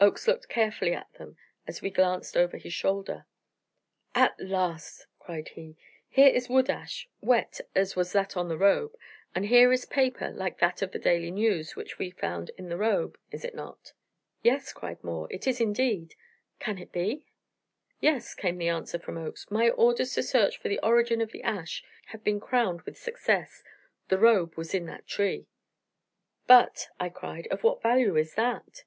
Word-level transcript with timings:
Oakes 0.00 0.28
looked 0.28 0.48
carefully 0.48 0.92
at 0.94 1.12
them 1.14 1.36
as 1.66 1.82
we 1.82 1.90
glanced 1.90 2.36
over 2.36 2.56
his 2.56 2.72
shoulder. 2.72 3.26
"At 4.14 4.38
last!" 4.38 5.08
cried 5.18 5.48
he. 5.48 5.76
"Here 6.08 6.28
is 6.28 6.48
wood 6.48 6.70
ash 6.70 7.08
wet, 7.20 7.60
as 7.74 7.96
was 7.96 8.12
that 8.12 8.36
on 8.36 8.46
the 8.48 8.56
robe; 8.56 8.94
and 9.34 9.46
here 9.46 9.72
is 9.72 9.84
paper 9.84 10.30
like 10.30 10.60
that 10.60 10.82
of 10.82 10.92
the 10.92 11.00
'Daily 11.00 11.32
News,' 11.32 11.74
which 11.74 11.98
we 11.98 12.12
found 12.12 12.52
in 12.56 12.68
the 12.68 12.76
robe; 12.76 13.18
is 13.32 13.44
it 13.44 13.56
not?" 13.56 13.92
"Yes," 14.40 14.72
cried 14.72 15.02
Moore. 15.02 15.26
"It 15.32 15.48
is 15.48 15.60
indeed 15.60 16.14
can 16.60 16.78
it 16.78 16.92
be?" 16.92 17.26
"Yes," 17.98 18.36
came 18.36 18.58
the 18.58 18.68
answer 18.68 19.00
from 19.00 19.18
Oakes; 19.18 19.50
"my 19.50 19.68
orders 19.70 20.12
to 20.14 20.22
search 20.22 20.58
for 20.58 20.68
the 20.68 20.78
origin 20.78 21.20
of 21.20 21.32
the 21.32 21.42
ash 21.42 21.82
have 22.10 22.22
been 22.22 22.38
crowned 22.38 22.82
with 22.82 22.96
success. 22.96 23.64
The 24.10 24.18
robe 24.18 24.54
was 24.54 24.74
in 24.74 24.86
that 24.86 25.08
tree." 25.08 25.48
"But," 26.46 26.86
I 27.00 27.08
cried, 27.08 27.48
"of 27.48 27.64
what 27.64 27.82
value 27.82 28.14
is 28.14 28.34
that?" 28.36 28.84